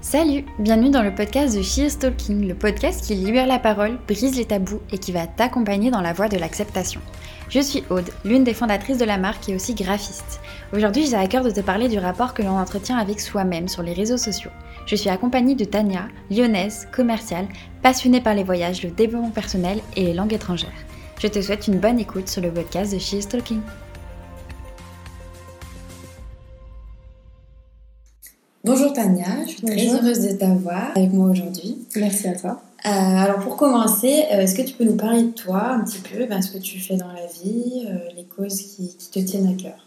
Salut, 0.00 0.44
bienvenue 0.60 0.90
dans 0.90 1.02
le 1.02 1.12
podcast 1.12 1.56
de 1.56 1.60
She 1.60 1.78
is 1.78 1.98
Talking, 1.98 2.46
le 2.46 2.54
podcast 2.54 3.04
qui 3.04 3.16
libère 3.16 3.48
la 3.48 3.58
parole, 3.58 3.98
brise 4.06 4.36
les 4.36 4.44
tabous 4.44 4.80
et 4.92 4.98
qui 4.98 5.10
va 5.10 5.26
t'accompagner 5.26 5.90
dans 5.90 6.00
la 6.00 6.12
voie 6.12 6.28
de 6.28 6.38
l'acceptation. 6.38 7.00
Je 7.48 7.58
suis 7.58 7.82
Aude, 7.90 8.08
l'une 8.24 8.44
des 8.44 8.54
fondatrices 8.54 8.98
de 8.98 9.04
la 9.04 9.18
marque 9.18 9.48
et 9.48 9.56
aussi 9.56 9.74
graphiste. 9.74 10.40
Aujourd'hui, 10.72 11.06
j'ai 11.06 11.16
à 11.16 11.26
cœur 11.26 11.42
de 11.42 11.50
te 11.50 11.60
parler 11.60 11.88
du 11.88 11.98
rapport 11.98 12.32
que 12.32 12.42
l'on 12.42 12.60
entretient 12.60 12.96
avec 12.96 13.18
soi-même 13.18 13.66
sur 13.66 13.82
les 13.82 13.92
réseaux 13.92 14.18
sociaux. 14.18 14.52
Je 14.86 14.94
suis 14.94 15.10
accompagnée 15.10 15.56
de 15.56 15.64
Tania, 15.64 16.06
lyonnaise, 16.30 16.86
commerciale, 16.92 17.48
passionnée 17.82 18.20
par 18.20 18.34
les 18.34 18.44
voyages, 18.44 18.84
le 18.84 18.90
développement 18.90 19.30
personnel 19.30 19.80
et 19.96 20.04
les 20.04 20.14
langues 20.14 20.32
étrangères. 20.32 20.70
Je 21.20 21.26
te 21.26 21.42
souhaite 21.42 21.66
une 21.66 21.80
bonne 21.80 21.98
écoute 21.98 22.28
sur 22.28 22.40
le 22.40 22.52
podcast 22.52 22.94
de 22.94 23.00
She 23.00 23.14
is 23.14 23.26
Talking. 23.26 23.62
Bonjour 28.64 28.92
Tania, 28.92 29.24
je 29.46 29.52
suis 29.52 29.62
très 29.62 29.86
heureuse 29.86 30.20
de 30.20 30.32
t'avoir 30.32 30.90
avec 30.96 31.12
moi 31.12 31.30
aujourd'hui. 31.30 31.78
Merci 31.94 32.26
à 32.26 32.34
toi. 32.34 32.60
Euh, 32.86 32.88
alors 32.90 33.38
pour 33.38 33.56
commencer, 33.56 34.24
euh, 34.32 34.40
est-ce 34.40 34.56
que 34.56 34.62
tu 34.62 34.74
peux 34.74 34.84
nous 34.84 34.96
parler 34.96 35.22
de 35.22 35.30
toi 35.30 35.70
un 35.70 35.84
petit 35.84 36.00
peu, 36.00 36.26
ben, 36.26 36.42
ce 36.42 36.50
que 36.50 36.58
tu 36.58 36.80
fais 36.80 36.96
dans 36.96 37.12
la 37.12 37.26
vie, 37.26 37.86
euh, 37.88 37.98
les 38.16 38.24
causes 38.24 38.60
qui, 38.60 38.88
te 39.12 39.20
tiennent 39.20 39.46
à 39.46 39.62
cœur? 39.62 39.86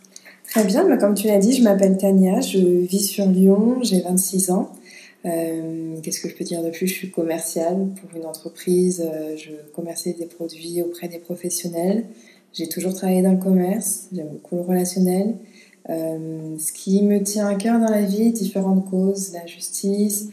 Très 0.50 0.64
bien, 0.64 0.88
bah, 0.88 0.96
comme 0.96 1.16
tu 1.16 1.28
l'as 1.28 1.38
dit, 1.38 1.54
je 1.54 1.64
m'appelle 1.64 1.98
Tania, 1.98 2.40
je 2.40 2.60
vis 2.60 3.06
sur 3.06 3.26
Lyon, 3.26 3.80
j'ai 3.82 4.00
26 4.00 4.52
ans. 4.52 4.72
Qu'est-ce 5.24 6.22
que 6.22 6.30
je 6.30 6.36
peux 6.36 6.46
dire 6.46 6.64
de 6.64 6.70
plus? 6.70 6.88
Je 6.88 6.94
suis 6.94 7.12
commerciale 7.12 7.90
pour 8.00 8.18
une 8.18 8.26
entreprise, 8.26 9.06
je 9.38 9.52
commercialise 9.76 10.20
des 10.20 10.26
produits 10.26 10.82
auprès 10.82 11.10
des 11.10 11.20
professionnels. 11.20 12.06
J'ai 12.54 12.68
toujours 12.68 12.94
travaillé 12.94 13.22
dans 13.22 13.32
le 13.32 13.38
commerce, 13.38 14.08
j'aime 14.14 14.30
beaucoup 14.30 14.56
le 14.56 14.62
relationnel. 14.62 15.36
Euh, 15.92 16.58
ce 16.58 16.72
qui 16.72 17.02
me 17.02 17.22
tient 17.22 17.48
à 17.48 17.56
cœur 17.56 17.80
dans 17.80 17.90
la 17.90 18.04
vie, 18.04 18.32
différentes 18.32 18.90
causes, 18.90 19.34
la 19.34 19.46
justice, 19.46 20.30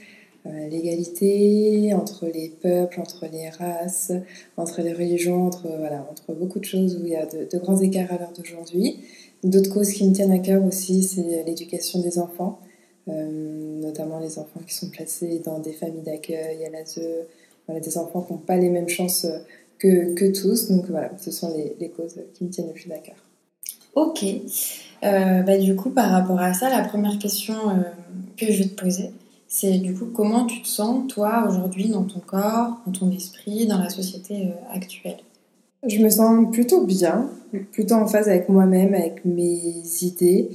euh, 0.47 0.69
l'égalité 0.69 1.93
entre 1.95 2.27
les 2.27 2.49
peuples, 2.49 3.01
entre 3.01 3.27
les 3.31 3.49
races, 3.49 4.13
entre 4.57 4.83
les 4.83 4.93
religions, 4.93 5.47
entre, 5.47 5.67
voilà, 5.67 6.07
entre 6.11 6.33
beaucoup 6.33 6.61
de 6.61 6.65
choses 6.65 6.97
où 6.97 7.05
il 7.05 7.13
y 7.13 7.17
a 7.17 7.27
de, 7.27 7.59
grands 7.59 7.81
écarts 7.81 8.13
à 8.13 8.19
l'heure 8.19 8.33
d'aujourd'hui. 8.37 9.01
D'autres 9.43 9.71
causes 9.71 9.91
qui 9.91 10.07
me 10.09 10.15
tiennent 10.15 10.31
à 10.31 10.39
cœur 10.39 10.65
aussi, 10.65 11.03
c'est 11.03 11.43
l'éducation 11.45 12.01
des 12.01 12.21
enfants, 12.21 12.61
euh, 13.09 13.81
notamment 13.81 14.21
les 14.21 14.39
enfants 14.39 14.61
qui 14.65 14.75
sont 14.75 14.91
placés 14.91 15.41
dans 15.45 15.59
des 15.59 15.73
familles 15.73 16.03
d'accueil, 16.03 16.65
à 16.65 16.71
l'ASE, 16.71 17.01
voilà, 17.67 17.81
des 17.81 17.99
enfants 17.99 18.23
qui 18.23 18.33
n'ont 18.33 18.39
pas 18.39 18.57
les 18.57 18.71
mêmes 18.71 18.89
chances 18.89 19.27
que, 19.79 20.15
que, 20.15 20.31
tous. 20.31 20.69
Donc 20.69 20.87
voilà, 20.89 21.11
ce 21.19 21.33
sont 21.33 21.53
les, 21.57 21.77
les 21.81 21.91
causes 21.91 22.21
qui 22.35 22.45
me 22.45 22.51
tiennent 22.51 22.69
le 22.69 22.75
plus 22.75 22.91
à 22.93 22.99
cœur. 22.99 23.17
Ok. 23.95 24.25
Euh, 25.05 25.43
bah, 25.43 25.57
du 25.59 25.77
coup, 25.77 25.91
par 25.91 26.11
rapport 26.11 26.41
à 26.41 26.55
ça, 26.55 26.69
la 26.71 26.83
première 26.87 27.19
question 27.19 27.55
euh, 27.55 27.83
que 28.37 28.47
je 28.47 28.63
vais 28.63 28.69
te 28.69 28.81
poser, 28.81 29.11
c'est 29.47 29.79
du 29.79 29.95
coup 29.95 30.07
comment 30.07 30.45
tu 30.45 30.61
te 30.63 30.69
sens, 30.69 31.07
toi, 31.13 31.47
aujourd'hui, 31.49 31.89
dans 31.89 32.05
ton 32.05 32.21
corps, 32.21 32.81
dans 32.87 32.93
ton 32.93 33.11
esprit, 33.13 33.67
dans 33.67 33.79
la 33.79 33.91
société 33.91 34.47
euh, 34.47 34.75
actuelle? 34.75 35.19
Je 35.87 35.99
me 36.03 36.11
sens 36.11 36.51
plutôt 36.51 36.85
bien, 36.85 37.31
plutôt 37.71 37.95
en 37.95 38.07
phase 38.07 38.29
avec 38.29 38.49
moi-même, 38.49 38.95
avec 38.95 39.25
mes 39.25 39.75
idées. 40.03 40.51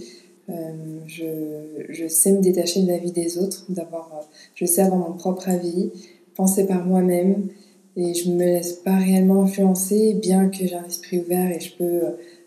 Je, 1.07 2.07
sais 2.09 2.33
me 2.33 2.41
détacher 2.41 2.81
de 2.81 2.87
la 2.87 2.97
vie 2.97 3.11
des 3.11 3.37
autres, 3.37 3.65
d'avoir, 3.69 4.09
je 4.55 4.65
sais 4.65 4.81
avoir 4.81 4.99
mon 4.99 5.13
propre 5.15 5.47
avis, 5.47 5.91
penser 6.35 6.67
par 6.67 6.85
moi-même, 6.85 7.47
et 7.95 8.13
je 8.13 8.29
me 8.29 8.43
laisse 8.43 8.73
pas 8.73 8.97
réellement 8.97 9.43
influencer, 9.43 10.13
bien 10.15 10.49
que 10.49 10.57
j'ai 10.57 10.75
un 10.75 10.83
esprit 10.83 11.19
ouvert 11.19 11.49
et 11.51 11.61
je 11.61 11.73
peux 11.77 12.01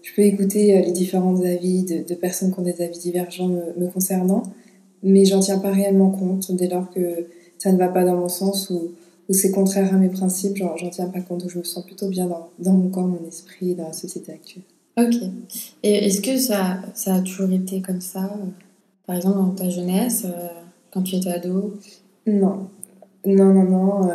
je 0.06 0.14
peux 0.14 0.22
écouter 0.22 0.76
euh, 0.76 0.82
les 0.82 0.92
différents 0.92 1.42
avis 1.42 1.82
de, 1.82 2.14
personnes 2.14 2.52
qui 2.52 2.60
ont 2.60 2.62
des 2.62 2.80
avis 2.80 2.98
divergents 2.98 3.48
me, 3.48 3.88
concernant, 3.88 4.44
mais 5.02 5.24
j'en 5.24 5.40
tiens 5.40 5.58
pas 5.58 5.72
réellement 5.72 6.10
compte 6.10 6.52
dès 6.54 6.68
lors 6.68 6.88
que 6.90 7.26
ça 7.58 7.72
ne 7.72 7.76
va 7.76 7.88
pas 7.88 8.04
dans 8.04 8.16
mon 8.16 8.28
sens 8.28 8.70
ou, 8.70 8.92
c'est 9.30 9.50
contraire 9.50 9.92
à 9.92 9.96
mes 9.96 10.08
principes, 10.08 10.56
j'en 10.56 10.90
tiens 10.90 11.08
pas 11.08 11.20
compte, 11.20 11.48
je 11.48 11.58
me 11.58 11.64
sens 11.64 11.84
plutôt 11.84 12.08
bien 12.08 12.26
dans, 12.26 12.48
dans, 12.60 12.74
mon 12.74 12.88
corps, 12.88 13.08
mon 13.08 13.26
esprit, 13.26 13.74
dans 13.74 13.88
la 13.88 13.92
société 13.92 14.30
actuelle. 14.30 14.62
Ok. 14.96 15.16
Et 15.82 16.06
est-ce 16.06 16.20
que 16.20 16.38
ça, 16.38 16.78
ça 16.94 17.16
a 17.16 17.20
toujours 17.20 17.50
été 17.50 17.82
comme 17.82 18.00
ça, 18.00 18.26
euh, 18.26 18.46
par 19.04 19.16
exemple 19.16 19.38
dans 19.38 19.50
ta 19.50 19.68
jeunesse, 19.68 20.22
euh, 20.26 20.46
quand 20.92 21.02
tu 21.02 21.16
étais 21.16 21.30
ado? 21.30 21.74
Non. 22.28 22.68
Non, 23.26 23.52
non, 23.52 23.64
non. 23.64 24.08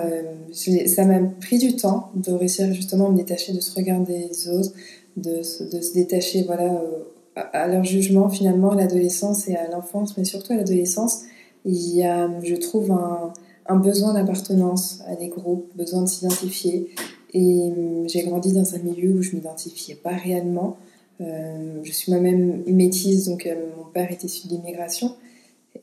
ça 0.53 1.03
m'a 1.03 1.19
pris 1.41 1.57
du 1.57 1.75
temps 1.75 2.11
de 2.15 2.31
réussir 2.31 2.73
justement 2.73 3.07
à 3.07 3.11
me 3.11 3.17
détacher 3.17 3.51
de 3.51 3.59
ce 3.59 3.75
regard 3.75 3.99
des 3.99 4.47
autres, 4.47 4.71
de, 5.17 5.41
se 5.43 5.93
détacher 5.93 6.43
voilà, 6.43 6.73
euh, 6.73 7.03
à 7.35 7.67
leur 7.67 7.83
jugement 7.83 8.29
finalement 8.29 8.71
à 8.71 8.75
l'adolescence 8.75 9.47
et 9.47 9.55
à 9.55 9.69
l'enfance, 9.69 10.17
mais 10.17 10.25
surtout 10.25 10.53
à 10.53 10.57
l'adolescence, 10.57 11.23
il 11.65 11.95
y 11.95 12.03
a, 12.03 12.29
je 12.43 12.55
trouve, 12.55 12.91
un, 12.91 13.33
besoin 13.75 14.13
d'appartenance 14.13 15.01
à 15.07 15.15
des 15.15 15.29
groupes, 15.29 15.71
besoin 15.77 16.01
de 16.01 16.09
s'identifier. 16.09 16.89
Et 17.33 17.71
hum, 17.71 18.09
j'ai 18.09 18.23
grandi 18.23 18.51
dans 18.51 18.75
un 18.75 18.79
milieu 18.79 19.11
où 19.11 19.21
je 19.21 19.33
m'identifiais 19.33 19.95
pas 19.95 20.09
réellement. 20.09 20.75
Euh, 21.21 21.79
je 21.83 21.91
suis 21.93 22.11
moi-même 22.11 22.63
métisse, 22.67 23.25
donc 23.25 23.45
euh, 23.45 23.55
mon 23.77 23.85
père 23.85 24.11
était 24.11 24.27
issu 24.27 24.49
de 24.49 24.55
l'immigration. 24.55 25.15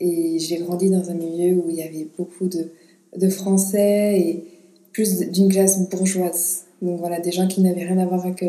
Et 0.01 0.39
j'ai 0.39 0.59
grandi 0.59 0.91
dans 0.91 1.09
un 1.09 1.15
milieu 1.15 1.57
où 1.57 1.71
il 1.71 1.77
y 1.77 1.83
avait 1.83 2.07
beaucoup 2.19 2.47
de, 2.47 2.73
de 3.17 3.29
Français 3.31 4.21
et 4.21 4.45
plus 4.93 5.31
d'une 5.31 5.49
classe 5.49 5.89
bourgeoise. 5.89 6.65
Donc 6.83 6.99
voilà, 6.99 7.21
des 7.21 7.33
gens 7.33 7.49
qui 7.49 7.63
n'avaient 7.63 7.87
rien 7.87 7.99
à 7.99 8.05
voir 8.05 8.27
avec 8.27 8.45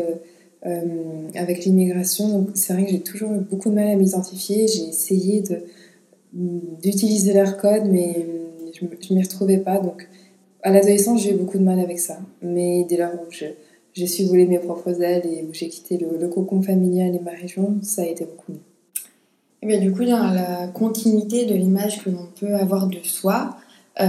avec 0.62 1.64
l'immigration. 1.64 2.28
Donc 2.28 2.48
c'est 2.54 2.72
vrai 2.72 2.84
que 2.84 2.90
j'ai 2.90 3.00
toujours 3.00 3.32
eu 3.32 3.38
beaucoup 3.38 3.70
de 3.70 3.74
mal 3.74 3.88
à 3.88 3.96
m'identifier. 3.96 4.66
J'ai 4.68 4.88
essayé 4.88 5.40
de, 5.40 5.62
d'utiliser 6.32 7.32
leur 7.32 7.56
code, 7.56 7.84
mais 7.86 8.26
je 8.78 8.84
ne 8.84 9.16
m'y 9.16 9.22
retrouvais 9.22 9.58
pas. 9.58 9.78
Donc 9.78 10.08
à 10.62 10.70
l'adolescence, 10.70 11.22
j'ai 11.22 11.32
eu 11.32 11.36
beaucoup 11.36 11.58
de 11.58 11.64
mal 11.64 11.80
avec 11.80 11.98
ça. 11.98 12.18
Mais 12.42 12.84
dès 12.84 12.96
lors 12.96 13.12
où 13.14 13.30
je, 13.30 13.46
j'ai 13.94 14.06
su 14.06 14.24
voler 14.24 14.46
mes 14.46 14.58
propres 14.58 15.00
ailes 15.02 15.26
et 15.26 15.44
où 15.44 15.52
j'ai 15.52 15.68
quitté 15.68 15.98
le, 15.98 16.28
cocon 16.28 16.62
familial 16.62 17.14
et 17.14 17.20
ma 17.20 17.32
région, 17.32 17.78
ça 17.82 18.02
a 18.02 18.06
été 18.06 18.24
beaucoup 18.24 18.52
mieux. 18.52 18.60
Et 19.62 19.66
bien, 19.66 19.78
du 19.78 19.92
coup, 19.92 20.04
dans 20.04 20.32
la 20.32 20.68
continuité 20.68 21.44
de 21.44 21.54
l'image 21.54 22.02
que 22.02 22.10
l'on 22.10 22.28
peut 22.38 22.54
avoir 22.54 22.86
de 22.86 22.98
soi, 23.02 23.56
euh, 24.00 24.06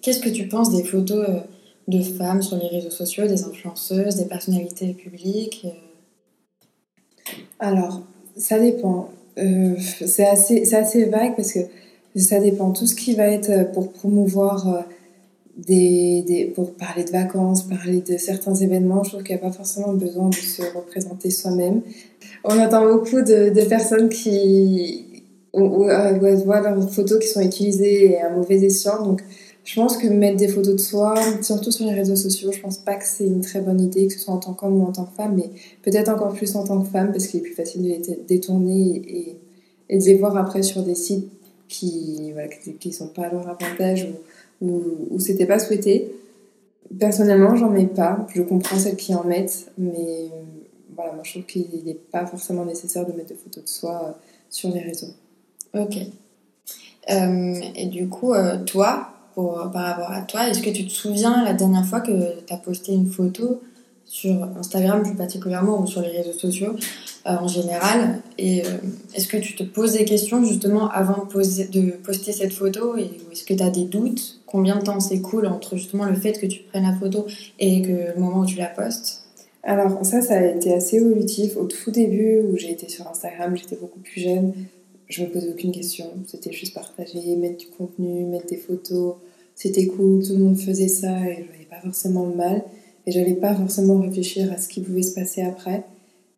qu'est-ce 0.00 0.20
que 0.20 0.28
tu 0.28 0.48
penses 0.48 0.74
des 0.74 0.82
photos 0.82 1.26
euh, 1.28 1.40
de 1.90 2.02
femmes 2.02 2.42
sur 2.42 2.56
les 2.56 2.68
réseaux 2.68 2.90
sociaux, 2.90 3.26
des 3.26 3.44
influenceuses, 3.44 4.16
des 4.16 4.24
personnalités 4.24 4.92
publiques 4.94 5.66
euh. 5.66 7.34
Alors, 7.58 8.02
ça 8.36 8.58
dépend. 8.58 9.10
Euh, 9.38 9.74
c'est 9.78 10.26
assez, 10.26 10.74
assez 10.74 11.04
vague 11.04 11.36
parce 11.36 11.52
que 11.52 11.60
ça 12.16 12.40
dépend. 12.40 12.72
Tout 12.72 12.86
ce 12.86 12.94
qui 12.94 13.14
va 13.14 13.26
être 13.26 13.70
pour 13.72 13.92
promouvoir 13.92 14.68
euh, 14.68 14.80
des, 15.56 16.22
des, 16.26 16.44
pour 16.46 16.74
parler 16.74 17.04
de 17.04 17.10
vacances, 17.10 17.64
parler 17.64 18.00
de 18.00 18.16
certains 18.16 18.54
événements, 18.54 19.04
je 19.04 19.10
trouve 19.10 19.22
qu'il 19.22 19.36
n'y 19.36 19.42
a 19.42 19.44
pas 19.44 19.52
forcément 19.52 19.92
besoin 19.92 20.30
de 20.30 20.34
se 20.34 20.62
représenter 20.74 21.30
soi-même. 21.30 21.82
On 22.44 22.58
entend 22.58 22.90
beaucoup 22.90 23.20
de, 23.20 23.50
de 23.50 23.64
personnes 23.68 24.08
qui 24.08 25.06
où, 25.52 25.84
voient 25.84 26.60
leurs 26.60 26.90
photos 26.90 27.18
qui 27.18 27.28
sont 27.28 27.40
utilisées 27.40 28.18
à 28.20 28.30
mauvais 28.30 28.62
escient. 28.62 29.02
Donc, 29.02 29.22
je 29.70 29.76
pense 29.76 29.96
que 29.96 30.08
mettre 30.08 30.36
des 30.36 30.48
photos 30.48 30.74
de 30.74 30.80
soi, 30.80 31.14
surtout 31.42 31.70
sur 31.70 31.86
les 31.86 31.94
réseaux 31.94 32.16
sociaux, 32.16 32.50
je 32.50 32.58
pense 32.58 32.78
pas 32.78 32.96
que 32.96 33.06
c'est 33.06 33.24
une 33.24 33.40
très 33.40 33.60
bonne 33.60 33.80
idée, 33.80 34.08
que 34.08 34.12
ce 34.12 34.18
soit 34.18 34.34
en 34.34 34.38
tant 34.38 34.52
qu'homme 34.52 34.80
ou 34.80 34.84
en 34.84 34.90
tant 34.90 35.04
que 35.04 35.14
femme, 35.14 35.36
mais 35.36 35.48
peut-être 35.82 36.08
encore 36.08 36.32
plus 36.32 36.56
en 36.56 36.64
tant 36.64 36.82
que 36.82 36.88
femme, 36.88 37.12
parce 37.12 37.28
qu'il 37.28 37.38
est 37.38 37.42
plus 37.44 37.54
facile 37.54 37.84
de 37.84 37.88
les 37.88 38.18
détourner 38.26 39.36
et, 39.88 39.96
de 39.96 40.04
les 40.04 40.16
voir 40.16 40.36
après 40.36 40.64
sur 40.64 40.82
des 40.82 40.96
sites 40.96 41.30
qui 41.68 42.32
voilà, 42.32 42.48
qui 42.48 42.92
sont 42.92 43.06
pas 43.06 43.26
à 43.26 43.30
leur 43.30 43.48
avantage 43.48 44.08
ou, 44.60 44.66
ou, 44.66 44.82
ou 45.10 45.20
c'était 45.20 45.46
pas 45.46 45.60
souhaité. 45.60 46.16
Personnellement, 46.98 47.54
j'en 47.54 47.70
mets 47.70 47.86
pas. 47.86 48.26
Je 48.34 48.42
comprends 48.42 48.76
celles 48.76 48.96
qui 48.96 49.14
en 49.14 49.22
mettent, 49.22 49.70
mais 49.78 50.30
voilà, 50.96 51.12
moi 51.12 51.22
je 51.22 51.30
trouve 51.30 51.44
qu'il 51.44 51.84
n'est 51.86 51.94
pas 51.94 52.26
forcément 52.26 52.64
nécessaire 52.64 53.06
de 53.06 53.12
mettre 53.12 53.28
des 53.28 53.36
photos 53.36 53.62
de 53.62 53.68
soi 53.68 54.02
euh, 54.04 54.12
sur 54.50 54.70
les 54.70 54.80
réseaux. 54.80 55.14
Ok. 55.74 55.96
Euh, 57.08 57.60
et 57.76 57.86
du 57.86 58.08
coup, 58.08 58.34
euh, 58.34 58.58
toi, 58.64 59.12
par 59.72 59.84
rapport 59.84 60.10
à 60.10 60.22
toi. 60.22 60.48
Est-ce 60.48 60.62
que 60.62 60.70
tu 60.70 60.86
te 60.86 60.92
souviens 60.92 61.44
la 61.44 61.52
dernière 61.52 61.84
fois 61.84 62.00
que 62.00 62.10
tu 62.46 62.52
as 62.52 62.56
posté 62.56 62.92
une 62.92 63.06
photo 63.06 63.60
sur 64.04 64.42
Instagram 64.58 65.02
plus 65.02 65.14
particulièrement 65.14 65.80
ou 65.80 65.86
sur 65.86 66.00
les 66.02 66.10
réseaux 66.10 66.32
sociaux 66.32 66.74
euh, 67.26 67.36
en 67.36 67.48
général? 67.48 68.20
Et 68.38 68.62
euh, 68.62 68.68
est-ce 69.14 69.28
que 69.28 69.36
tu 69.36 69.54
te 69.54 69.62
poses 69.62 69.92
des 69.92 70.04
questions 70.04 70.44
justement 70.44 70.90
avant 70.90 71.24
de, 71.24 71.90
poster 71.96 72.32
cette 72.32 72.52
photo? 72.52 72.96
Et 72.96 73.10
est-ce 73.32 73.44
que 73.44 73.54
tu 73.54 73.62
as 73.62 73.70
des 73.70 73.84
doutes? 73.84 74.40
Combien 74.46 74.76
de 74.76 74.82
temps 74.82 75.00
s'écoule 75.00 75.46
entre 75.46 75.76
justement 75.76 76.04
le 76.04 76.14
fait 76.14 76.32
que 76.32 76.46
tu 76.46 76.60
prennes 76.60 76.84
la 76.84 76.94
photo 76.94 77.26
et 77.58 77.82
que 77.82 78.14
le 78.14 78.20
moment 78.20 78.40
où 78.40 78.46
tu 78.46 78.56
la 78.56 78.66
postes? 78.66 79.24
Alors 79.62 80.04
ça, 80.04 80.22
ça 80.22 80.38
a 80.38 80.44
été 80.44 80.72
assez 80.72 80.96
évolutif. 80.96 81.56
Au 81.56 81.66
tout 81.66 81.90
début, 81.90 82.40
où 82.40 82.56
j'ai 82.56 82.70
été 82.70 82.88
sur 82.88 83.06
Instagram, 83.06 83.56
j'étais 83.56 83.76
beaucoup 83.76 84.00
plus 84.00 84.20
jeune 84.20 84.52
je 85.10 85.24
me 85.24 85.28
posais 85.28 85.50
aucune 85.50 85.72
question. 85.72 86.06
C'était 86.26 86.52
juste 86.52 86.72
partager, 86.72 87.36
mettre 87.36 87.58
du 87.58 87.66
contenu, 87.66 88.24
mettre 88.24 88.46
des 88.46 88.56
photos. 88.56 89.16
C'était 89.60 89.88
cool, 89.88 90.22
tout 90.26 90.32
le 90.32 90.38
monde 90.38 90.58
faisait 90.58 90.88
ça 90.88 91.20
et 91.28 91.42
je 91.42 91.48
voyais 91.48 91.66
pas 91.68 91.82
forcément 91.82 92.24
le 92.24 92.34
mal. 92.34 92.64
Et 93.06 93.12
j'allais 93.12 93.34
pas 93.34 93.54
forcément 93.54 94.00
réfléchir 94.00 94.50
à 94.50 94.56
ce 94.56 94.68
qui 94.68 94.80
pouvait 94.80 95.02
se 95.02 95.12
passer 95.12 95.42
après. 95.42 95.84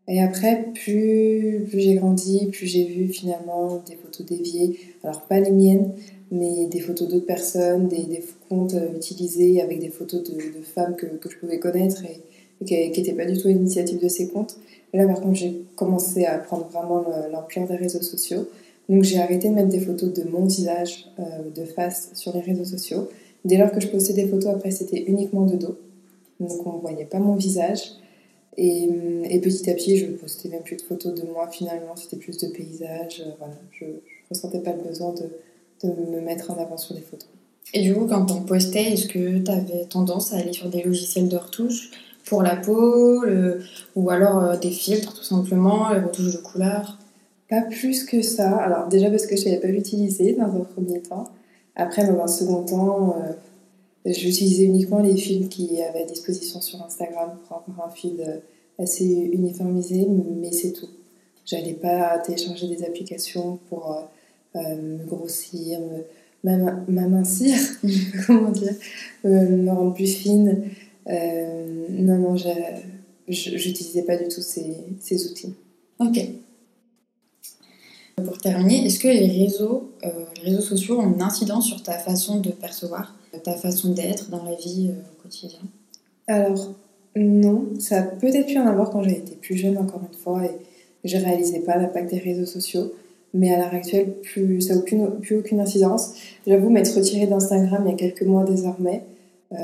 Et 0.09 0.21
après, 0.21 0.73
plus, 0.75 1.65
plus 1.69 1.81
j'ai 1.81 1.95
grandi, 1.95 2.49
plus 2.51 2.67
j'ai 2.67 2.85
vu 2.85 3.07
finalement 3.07 3.81
des 3.89 3.95
photos 3.95 4.27
déviées. 4.27 4.77
Alors 5.05 5.21
pas 5.23 5.39
les 5.39 5.53
miennes, 5.53 5.93
mais 6.33 6.67
des 6.67 6.81
photos 6.81 7.07
d'autres 7.07 7.25
personnes, 7.25 7.87
des, 7.87 8.03
des, 8.03 8.25
comptes 8.49 8.75
utilisés 8.97 9.63
avec 9.63 9.79
des 9.79 9.91
photos 9.91 10.25
de, 10.25 10.35
de 10.35 10.65
femmes 10.65 10.97
que, 10.97 11.07
que, 11.07 11.31
je 11.31 11.37
pouvais 11.39 11.61
connaître 11.61 12.03
et, 12.05 12.65
qui 12.65 12.75
n'étaient 12.75 13.13
pas 13.13 13.25
du 13.25 13.41
tout 13.41 13.47
à 13.47 13.53
l'initiative 13.53 14.03
de 14.03 14.09
ces 14.09 14.27
comptes. 14.27 14.57
Et 14.93 14.97
là, 14.97 15.07
par 15.07 15.21
contre, 15.21 15.37
j'ai 15.37 15.63
commencé 15.77 16.25
à 16.25 16.39
prendre 16.39 16.67
vraiment 16.73 17.05
l'ampleur 17.31 17.69
des 17.69 17.77
réseaux 17.77 18.03
sociaux. 18.03 18.49
Donc, 18.93 19.05
j'ai 19.05 19.19
arrêté 19.19 19.49
de 19.49 19.55
mettre 19.55 19.71
des 19.71 19.81
photos 19.81 20.13
de 20.13 20.25
mon 20.25 20.45
visage, 20.45 21.07
euh, 21.19 21.23
de 21.55 21.65
face, 21.65 22.11
sur 22.13 22.35
les 22.35 22.43
réseaux 22.43 22.67
sociaux. 22.67 23.09
Dès 23.43 23.57
lors 23.57 23.73
que 23.73 23.81
je 23.81 23.89
postais 23.89 24.13
des 24.13 24.29
photos, 24.29 24.51
après, 24.55 24.71
c'était 24.71 25.05
uniquement 25.05 25.47
de 25.47 25.57
dos. 25.57 25.79
Donc, 26.41 26.67
on 26.67 26.75
ne 26.75 26.81
voyait 26.83 27.07
pas 27.07 27.19
mon 27.19 27.35
visage. 27.35 27.81
Et, 28.59 28.91
et, 29.31 29.41
petit 29.41 29.71
à 29.71 29.73
petit, 29.73 29.97
je 29.97 30.05
postais 30.09 30.51
même 30.51 30.63
plus 30.63 30.77
de 30.77 30.83
photos 30.83 31.15
de 31.15 31.27
moi 31.27 31.49
finalement, 31.51 31.97
c'était 31.97 32.19
plus 32.19 32.37
de 32.37 32.49
paysages. 32.49 33.25
Voilà. 33.39 33.55
Je 33.71 33.87
ne 33.87 33.93
ressentais 34.29 34.59
pas 34.61 34.75
le 34.75 34.83
besoin 34.87 35.15
de, 35.15 35.89
de 35.89 35.95
me 36.11 36.21
mettre 36.21 36.51
en 36.51 36.59
avant 36.59 36.77
sur 36.77 36.95
des 36.95 37.01
photos. 37.01 37.31
Et 37.73 37.81
du 37.81 37.95
coup, 37.95 38.05
quand 38.05 38.31
on 38.31 38.43
postait, 38.43 38.93
est-ce 38.93 39.09
que 39.09 39.39
tu 39.39 39.51
avais 39.51 39.87
tendance 39.87 40.35
à 40.35 40.37
aller 40.37 40.53
sur 40.53 40.69
des 40.69 40.83
logiciels 40.83 41.31
de 41.31 41.39
retouche 41.39 41.93
pour 42.27 42.43
la 42.43 42.57
peau 42.57 43.25
ou 43.97 44.11
alors 44.11 44.45
euh, 44.45 44.57
des 44.59 44.71
filtres 44.71 45.15
tout 45.15 45.25
simplement, 45.25 45.89
les 45.95 46.01
retouches 46.01 46.33
de 46.33 46.43
couleurs? 46.43 46.99
Pas 47.53 47.61
plus 47.61 48.05
que 48.05 48.23
ça. 48.23 48.57
Alors 48.57 48.89
déjà 48.89 49.11
parce 49.11 49.27
que 49.27 49.37
je 49.37 49.43
ne 49.43 49.45
savais 49.45 49.61
pas 49.61 49.69
l'utiliser 49.69 50.33
dans 50.33 50.47
un 50.47 50.65
premier 50.65 51.03
temps. 51.03 51.25
Après, 51.77 52.07
dans 52.07 52.19
un 52.23 52.27
second 52.27 52.63
temps, 52.65 53.17
euh, 54.07 54.11
j'utilisais 54.11 54.65
uniquement 54.65 55.01
les 55.01 55.15
films 55.19 55.51
qui 55.51 55.83
avaient 55.83 56.05
à 56.05 56.07
disposition 56.07 56.63
sur 56.63 56.83
Instagram 56.83 57.37
pour 57.47 57.63
avoir 57.69 57.89
un 57.89 57.91
feed 57.91 58.21
euh, 58.21 58.39
assez 58.79 59.05
uniformisé, 59.05 60.09
mais 60.41 60.51
c'est 60.51 60.73
tout. 60.73 60.89
J'allais 61.45 61.75
pas 61.75 62.21
télécharger 62.21 62.69
des 62.69 62.85
applications 62.85 63.59
pour 63.69 64.03
me 64.55 65.05
grossir, 65.05 65.79
m'amincir, 66.45 67.55
comment 68.27 68.51
dire, 68.51 68.73
me 69.25 69.71
rendre 69.71 69.93
plus 69.93 70.07
fine. 70.07 70.71
Euh, 71.07 71.87
non, 71.91 72.17
non, 72.17 72.37
j'utilisais 73.29 74.05
pas 74.05 74.17
du 74.17 74.29
tout 74.29 74.41
ces, 74.41 75.31
outils. 75.31 75.55
Ok. 75.99 76.19
Pour 78.25 78.39
terminer, 78.39 78.87
est-ce 78.87 78.99
que 78.99 79.09
les 79.09 79.27
réseaux, 79.27 79.91
euh, 80.05 80.09
les 80.37 80.51
réseaux 80.51 80.63
sociaux 80.63 81.01
ont 81.01 81.13
une 81.13 81.23
incidence 81.23 81.67
sur 81.67 81.83
ta 81.83 81.93
façon 81.93 82.41
de 82.41 82.51
percevoir, 82.51 83.15
ta 83.43 83.55
façon 83.55 83.93
d'être 83.93 84.31
dans 84.31 84.45
la 84.45 84.55
vie 84.55 84.91
euh, 84.91 85.01
au 85.01 85.23
quotidien? 85.23 85.61
Alors, 86.27 86.75
non. 87.17 87.69
Ça 87.79 87.99
a 87.99 88.03
peut-être 88.03 88.47
pu 88.47 88.59
en 88.59 88.67
avoir 88.67 88.91
quand 88.91 89.03
j'ai 89.03 89.19
été 89.19 89.35
plus 89.37 89.57
jeune, 89.57 89.79
encore 89.79 90.03
une 90.11 90.17
fois, 90.17 90.45
et 90.45 90.51
je 91.05 91.17
réalisais 91.17 91.61
pas 91.61 91.77
l'impact 91.77 92.11
des 92.11 92.19
réseaux 92.19 92.47
sociaux. 92.47 92.93
Mais 93.35 93.53
à 93.53 93.59
l'heure 93.59 93.73
actuelle, 93.75 94.13
plus, 94.23 94.61
ça 94.61 94.75
n'a 94.75 94.83
plus, 94.83 94.99
plus 95.21 95.37
aucune 95.37 95.61
incidence. 95.61 96.13
J'avoue 96.47 96.69
m'être 96.69 96.95
retirée 96.95 97.27
d'Instagram 97.27 97.83
il 97.87 97.91
y 97.91 97.95
a 97.95 97.97
quelques 97.97 98.23
mois 98.23 98.45
désormais. 98.45 99.03
Euh, 99.53 99.57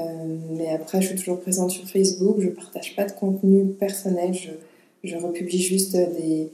mais 0.56 0.70
après, 0.70 1.02
je 1.02 1.08
suis 1.08 1.19
toujours 1.19 1.40
présente 1.40 1.70
sur 1.70 1.87
Facebook. 1.87 2.37
Je 2.40 2.49
partage 2.49 2.96
pas 2.96 3.05
de 3.05 3.12
contenu 3.12 3.66
personnel. 3.66 4.32
Je, 4.32 4.50
je 5.05 5.16
republie 5.16 5.60
juste 5.60 5.93
des, 5.93 6.50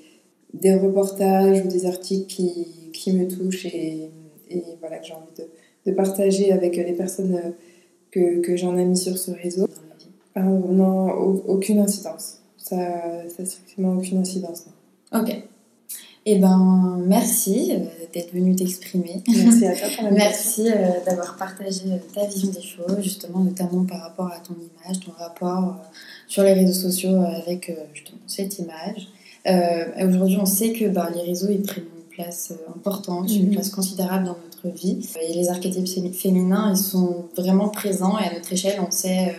des, 0.55 0.75
reportages 0.75 1.65
ou 1.65 1.69
des 1.69 1.87
articles 1.87 2.27
qui, 2.27 2.67
qui 2.93 3.13
me 3.13 3.29
touchent 3.29 3.67
et, 3.67 4.11
et 4.51 4.63
voilà, 4.81 4.99
que 4.99 5.07
j'ai 5.07 5.15
envie 5.15 5.35
de, 5.37 5.91
de, 5.91 5.97
partager 5.97 6.53
avec 6.53 6.77
les 6.77 6.93
personnes 6.93 7.55
que, 8.11 8.41
que 8.41 8.57
j'en 8.57 8.77
ai 8.77 8.85
mis 8.85 8.97
sur 8.97 9.19
ce 9.19 9.31
réseau. 9.31 9.69
Ah, 10.35 10.43
non, 10.43 11.11
aucune 11.47 11.79
incidence. 11.79 12.39
Ça, 12.57 13.29
ça 13.29 13.45
strictement 13.45 13.95
aucune 13.97 14.19
incidence. 14.19 14.65
Non. 15.13 15.21
Ok. 15.21 15.45
Eh 16.27 16.39
ben, 16.39 17.03
merci 17.07 17.73
euh, 17.73 17.85
d'être 18.15 18.33
venu 18.33 18.57
t'exprimer. 18.57 19.23
Merci 19.29 19.67
à 19.67 19.77
toi 19.77 19.89
pour 19.99 20.11
Merci 20.11 20.71
euh, 20.71 21.05
d'avoir 21.05 21.37
partagé 21.37 21.83
euh, 21.87 21.99
ta 22.15 22.25
vision 22.25 22.51
des 22.51 22.63
choses, 22.63 23.03
justement, 23.03 23.41
notamment 23.41 23.85
par 23.85 24.01
rapport 24.01 24.29
à 24.29 24.39
ton 24.39 24.55
image, 24.55 25.01
ton 25.01 25.13
rapport 25.13 25.77
sur 26.27 26.43
les 26.43 26.55
réseaux 26.55 26.89
sociaux 26.89 27.21
avec 27.21 27.71
justement 27.93 28.21
cette 28.27 28.59
image. 28.59 29.09
Aujourd'hui, 29.47 30.39
on 30.41 30.47
sait 30.47 30.73
que 30.73 30.87
bah, 30.87 31.11
les 31.15 31.23
réseaux, 31.23 31.49
ils 31.51 31.63
prennent 31.63 31.85
une 31.85 32.15
place 32.15 32.53
importante, 32.75 33.31
une 33.31 33.47
mhm. 33.47 33.53
place 33.53 33.71
considérable 33.71 34.25
dans 34.25 34.37
notre 34.43 34.77
vie. 34.77 35.07
Et 35.23 35.35
les 35.35 35.49
archétypes 35.49 36.15
féminins, 36.15 36.73
ils 36.73 36.79
sont 36.79 37.27
vraiment 37.37 37.69
présents 37.69 38.19
et 38.19 38.25
à 38.25 38.35
notre 38.35 38.53
échelle, 38.53 38.81
on 38.87 38.91
sait 38.91 39.35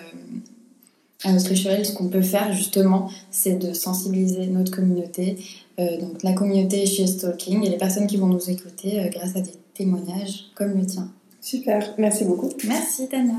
à 1.26 1.32
notre 1.32 1.52
échelle, 1.52 1.86
ce 1.86 1.94
qu'on 1.94 2.08
peut 2.08 2.22
faire 2.22 2.54
justement, 2.54 3.10
c'est 3.32 3.58
de 3.58 3.74
sensibiliser 3.74 4.48
notre 4.48 4.72
communauté, 4.72 5.38
euh, 5.80 6.00
donc 6.00 6.24
la 6.24 6.34
communauté 6.34 6.86
chez 6.86 7.08
Stalking 7.08 7.66
et 7.66 7.70
les 7.70 7.78
personnes 7.78 8.08
qui 8.08 8.18
vont 8.18 8.28
nous 8.28 8.50
écouter 8.50 9.00
euh, 9.00 9.10
grâce 9.10 9.36
à 9.36 9.42
des 9.42 9.54
témoignages 9.74 10.46
comme 10.56 10.78
le 10.78 10.86
tien. 10.86 11.10
Super, 11.42 11.94
merci 11.98 12.26
beaucoup. 12.26 12.50
Merci 12.68 13.08
Tania. 13.08 13.34